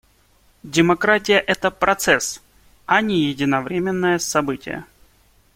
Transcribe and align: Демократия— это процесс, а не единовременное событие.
Демократия— 0.63 1.37
это 1.47 1.69
процесс, 1.69 2.41
а 2.87 3.01
не 3.01 3.25
единовременное 3.25 4.17
событие. 4.17 4.85